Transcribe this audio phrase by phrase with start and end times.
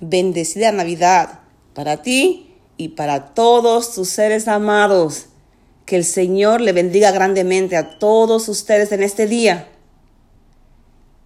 [0.00, 1.40] Bendecida Navidad
[1.74, 5.26] para ti y para todos tus seres amados.
[5.84, 9.68] Que el Señor le bendiga grandemente a todos ustedes en este día.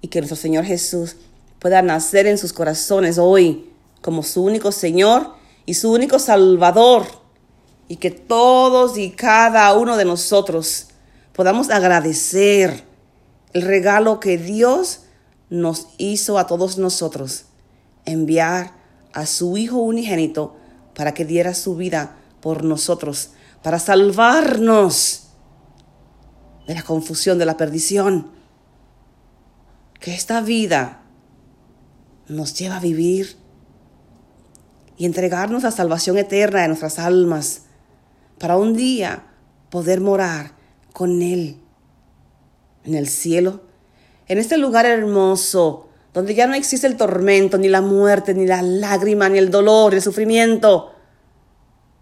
[0.00, 1.16] Y que nuestro Señor Jesús
[1.58, 5.34] pueda nacer en sus corazones hoy como su único Señor
[5.66, 7.06] y su único Salvador.
[7.88, 10.88] Y que todos y cada uno de nosotros
[11.32, 12.84] podamos agradecer
[13.52, 15.00] el regalo que Dios
[15.50, 17.44] nos hizo a todos nosotros,
[18.06, 18.72] enviar
[19.12, 20.56] a su Hijo unigénito
[20.94, 23.30] para que diera su vida por nosotros,
[23.62, 25.28] para salvarnos
[26.66, 28.30] de la confusión, de la perdición.
[30.00, 31.02] Que esta vida
[32.28, 33.36] nos lleva a vivir
[34.96, 37.62] y entregarnos la salvación eterna de nuestras almas,
[38.38, 39.26] para un día
[39.70, 40.52] poder morar
[40.92, 41.60] con Él
[42.84, 43.66] en el cielo
[44.28, 45.85] en este lugar hermoso,
[46.16, 49.92] donde ya no existe el tormento, ni la muerte, ni la lágrima, ni el dolor,
[49.92, 50.94] ni el sufrimiento,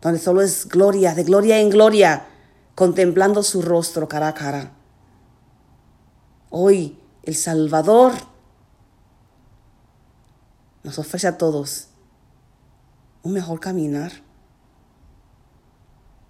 [0.00, 2.24] donde solo es gloria, de gloria en gloria,
[2.76, 4.72] contemplando su rostro cara a cara.
[6.50, 8.12] Hoy el Salvador
[10.84, 11.88] nos ofrece a todos
[13.24, 14.12] un mejor caminar.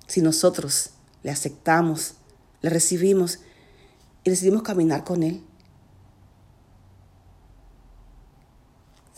[0.06, 2.15] Si nosotros le aceptamos,
[2.62, 3.41] le recibimos
[4.25, 5.45] y decidimos caminar con Él.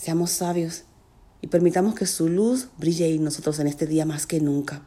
[0.09, 0.85] Seamos sabios
[1.43, 4.81] y permitamos que su luz brille en nosotros en este día más que nunca.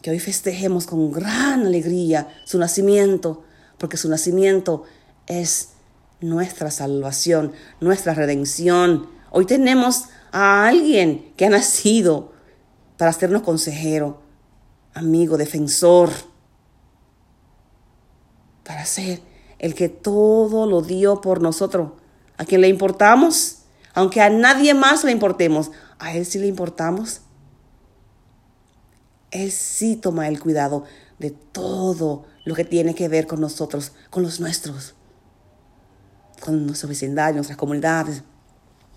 [0.00, 3.42] Que hoy festejemos con gran alegría su nacimiento,
[3.76, 4.84] porque su nacimiento
[5.26, 5.70] es
[6.20, 9.08] nuestra salvación, nuestra redención.
[9.32, 12.30] Hoy tenemos a alguien que ha nacido
[12.96, 14.22] para hacernos consejero,
[14.94, 16.10] amigo, defensor,
[18.62, 19.20] para ser
[19.58, 21.94] el que todo lo dio por nosotros
[22.38, 23.58] a quien le importamos,
[23.92, 27.20] aunque a nadie más le importemos, a Él sí le importamos.
[29.30, 30.84] Él sí toma el cuidado
[31.18, 34.94] de todo lo que tiene que ver con nosotros, con los nuestros,
[36.40, 38.22] con nuestro vecindario, nuestras comunidades,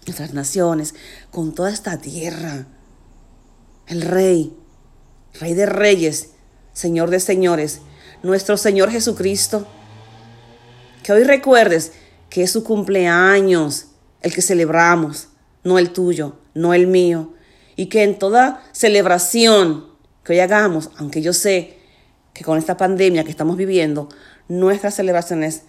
[0.06, 0.94] nuestras naciones,
[1.32, 2.68] con toda esta tierra.
[3.88, 4.56] El Rey,
[5.40, 6.30] Rey de Reyes,
[6.74, 7.82] Señor de Señores,
[8.24, 9.68] nuestro Señor Jesucristo.
[11.04, 11.94] Que hoy recuerdes
[12.32, 13.88] que es su cumpleaños,
[14.22, 15.28] el que celebramos,
[15.66, 17.34] no el tuyo, no el mío.
[17.76, 19.88] Y que en toda celebración
[20.24, 21.78] que hoy hagamos, aunque yo sé
[22.34, 24.08] que con esta pandemia que estamos viviendo,
[24.48, 25.64] nuestras celebraciones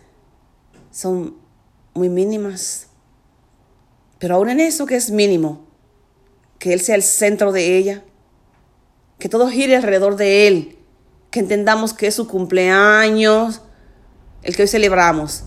[0.92, 1.36] son
[1.94, 2.86] muy mínimas.
[4.20, 5.66] Pero aún en eso que es mínimo,
[6.60, 8.04] que Él sea el centro de ella,
[9.18, 10.78] que todo gire alrededor de Él,
[11.32, 13.62] que entendamos que es su cumpleaños,
[14.44, 15.46] el que hoy celebramos,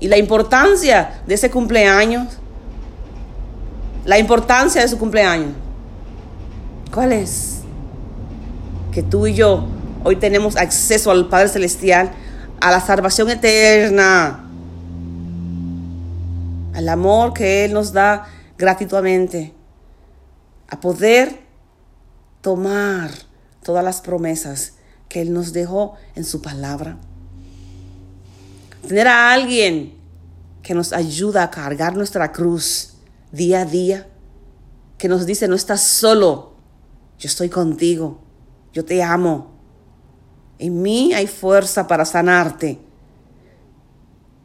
[0.00, 2.38] y la importancia de ese cumpleaños.
[4.04, 5.52] La importancia de su cumpleaños.
[6.92, 7.58] ¿Cuál es?
[8.92, 9.66] Que tú y yo
[10.04, 12.12] hoy tenemos acceso al Padre Celestial,
[12.60, 14.44] a la salvación eterna,
[16.72, 18.26] al amor que Él nos da
[18.56, 19.52] gratuitamente,
[20.68, 21.40] a poder
[22.40, 23.10] tomar
[23.62, 24.74] todas las promesas
[25.08, 26.96] que Él nos dejó en su palabra.
[28.86, 29.94] Tener a alguien
[30.62, 32.94] que nos ayuda a cargar nuestra cruz
[33.32, 34.06] día a día,
[34.96, 36.54] que nos dice, no estás solo,
[37.18, 38.20] yo estoy contigo,
[38.72, 39.56] yo te amo.
[40.58, 42.78] En mí hay fuerza para sanarte,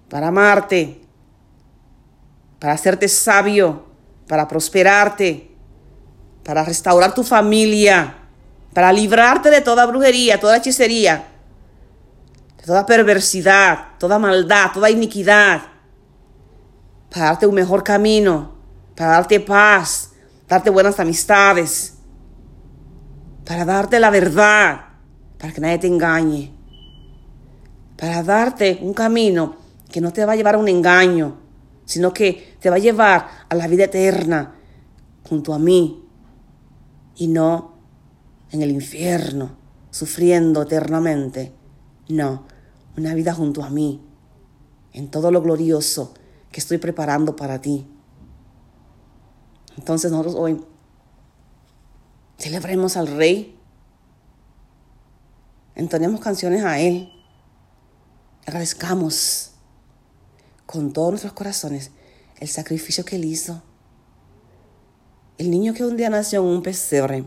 [0.10, 1.02] para amarte,
[2.60, 3.86] para hacerte sabio,
[4.28, 5.52] para prosperarte,
[6.44, 8.18] para restaurar tu familia,
[8.74, 11.31] para librarte de toda brujería, toda hechicería
[12.66, 15.62] toda perversidad, toda maldad, toda iniquidad,
[17.10, 18.56] para darte un mejor camino,
[18.96, 20.12] para darte paz,
[20.48, 21.96] darte buenas amistades,
[23.46, 24.82] para darte la verdad,
[25.38, 26.54] para que nadie te engañe,
[27.98, 29.56] para darte un camino
[29.92, 31.38] que no te va a llevar a un engaño,
[31.86, 34.56] sino que te va a llevar a la vida eterna
[35.28, 36.08] junto a mí
[37.16, 37.76] y no
[38.52, 39.58] en el infierno,
[39.90, 41.54] sufriendo eternamente.
[42.10, 42.46] No,
[42.98, 44.02] una vida junto a mí,
[44.94, 46.14] en todo lo glorioso
[46.52, 47.88] que estoy preparando para ti.
[49.78, 50.64] Entonces nosotros hoy
[52.38, 53.58] celebremos al Rey,
[55.76, 57.12] entonemos canciones a Él,
[58.46, 59.52] agradezcamos
[60.66, 61.92] con todos nuestros corazones
[62.40, 63.62] el sacrificio que Él hizo.
[65.38, 67.24] El niño que un día nació en un pesebre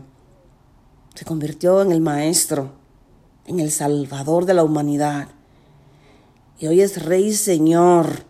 [1.15, 2.73] se convirtió en el maestro,
[3.45, 5.29] en el salvador de la humanidad
[6.57, 8.25] y hoy es Rey Señor.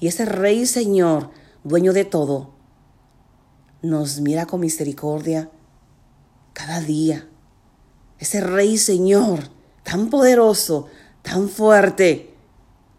[0.00, 1.30] Y ese Rey Señor,
[1.62, 2.54] dueño de todo,
[3.82, 5.50] nos mira con misericordia
[6.52, 7.28] cada día.
[8.18, 9.50] Ese Rey Señor,
[9.82, 10.86] tan poderoso,
[11.22, 12.34] tan fuerte,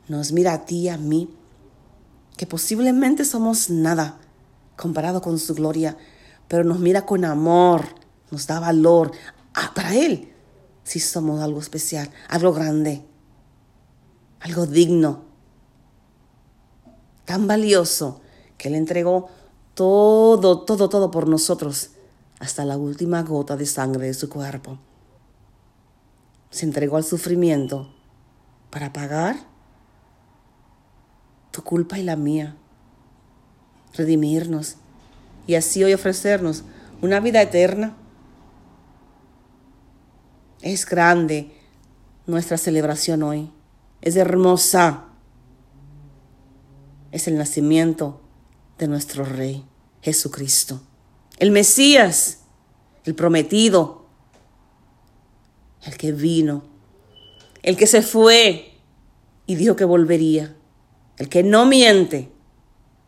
[0.07, 1.29] nos mira a ti y a mí,
[2.37, 4.19] que posiblemente somos nada
[4.75, 5.97] comparado con su gloria,
[6.47, 7.85] pero nos mira con amor,
[8.29, 9.11] nos da valor.
[9.53, 10.33] Ah, para Él,
[10.83, 13.05] si somos algo especial, algo grande,
[14.45, 15.23] algo digno,
[17.25, 18.21] tan valioso,
[18.59, 19.27] que Él entregó
[19.73, 21.89] todo, todo, todo por nosotros,
[22.39, 24.77] hasta la última gota de sangre de su cuerpo.
[26.51, 27.91] Se entregó al sufrimiento
[28.69, 29.35] para pagar
[31.49, 32.55] tu culpa y la mía,
[33.95, 34.75] redimirnos
[35.47, 36.63] y así hoy ofrecernos
[37.01, 37.97] una vida eterna.
[40.61, 41.51] Es grande
[42.27, 43.51] nuestra celebración hoy,
[44.05, 45.05] es hermosa,
[47.11, 48.21] es el nacimiento
[48.77, 49.65] de nuestro Rey
[50.01, 50.79] Jesucristo,
[51.39, 52.41] el Mesías,
[53.03, 54.05] el prometido,
[55.83, 56.63] el que vino,
[57.63, 58.73] el que se fue
[59.47, 60.55] y dijo que volvería,
[61.17, 62.31] el que no miente.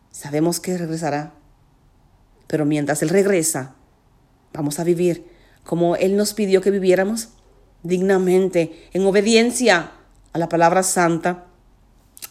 [0.09, 1.35] Sabemos que regresará,
[2.47, 3.75] pero mientras Él regresa,
[4.51, 5.27] vamos a vivir
[5.63, 7.29] como Él nos pidió que viviéramos,
[7.83, 9.91] dignamente, en obediencia
[10.37, 11.45] a la palabra santa,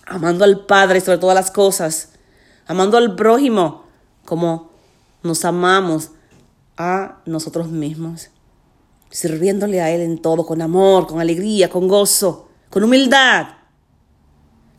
[0.06, 2.10] amando al Padre sobre todas las cosas,
[2.66, 3.84] amando al prójimo
[4.24, 4.70] como
[5.22, 6.12] nos amamos
[6.76, 8.28] a nosotros mismos,
[9.10, 13.46] sirviéndole a Él en todo, con amor, con alegría, con gozo, con humildad,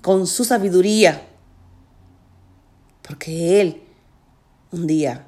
[0.01, 1.27] con su sabiduría,
[3.05, 3.83] porque Él
[4.71, 5.27] un día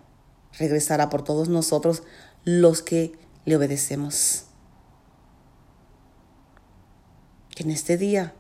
[0.58, 2.04] regresará por todos nosotros
[2.46, 3.14] los que
[3.44, 4.49] le obedecemos.
[7.60, 8.34] Que en este día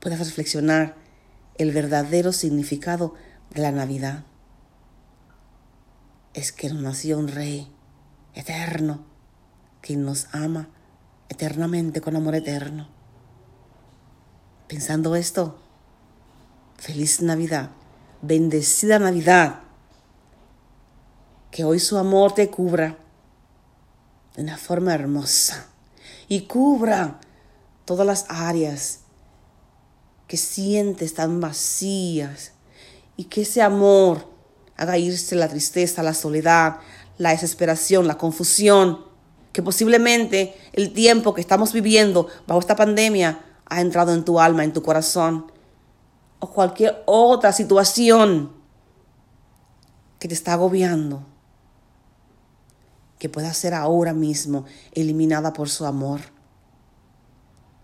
[0.00, 0.96] puedas reflexionar
[1.58, 3.12] el verdadero significado
[3.50, 4.24] de la Navidad.
[6.32, 7.70] Es que nos nació un rey
[8.32, 9.04] eterno,
[9.82, 10.70] que nos ama
[11.28, 12.88] eternamente con amor eterno.
[14.66, 15.60] Pensando esto,
[16.78, 17.68] feliz Navidad,
[18.22, 19.60] bendecida Navidad,
[21.50, 22.96] que hoy su amor te cubra
[24.36, 25.66] de una forma hermosa
[26.28, 27.20] y cubra
[27.90, 29.00] todas las áreas
[30.28, 32.52] que sientes tan vacías
[33.16, 34.28] y que ese amor
[34.76, 36.76] haga irse la tristeza, la soledad,
[37.18, 39.04] la desesperación, la confusión,
[39.52, 44.62] que posiblemente el tiempo que estamos viviendo bajo esta pandemia ha entrado en tu alma,
[44.62, 45.50] en tu corazón,
[46.38, 48.52] o cualquier otra situación
[50.20, 51.26] que te está agobiando,
[53.18, 56.20] que pueda ser ahora mismo eliminada por su amor,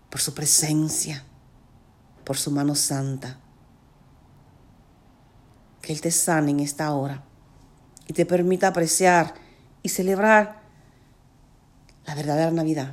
[0.09, 1.23] por su presencia
[2.27, 3.39] por su mano santa.
[5.81, 7.23] Que Él te sane en esta hora
[8.05, 9.33] y te permita apreciar
[9.81, 10.59] y celebrar
[12.05, 12.91] la verdadera Navidad.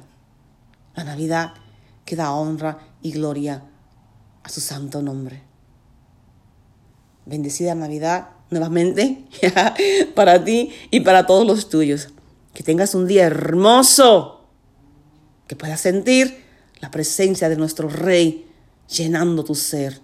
[0.94, 1.54] La Navidad
[2.04, 3.64] que da honra y gloria
[4.44, 5.42] a su santo nombre.
[7.26, 9.24] Bendecida Navidad nuevamente
[10.14, 12.10] para ti y para todos los tuyos.
[12.52, 14.46] Que tengas un día hermoso,
[15.48, 16.43] que puedas sentir
[16.84, 18.44] la presencia de nuestro Rey
[18.94, 20.02] llenando tu ser.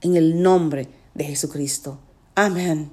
[0.00, 2.00] En el nombre de Jesucristo.
[2.34, 2.90] Amén.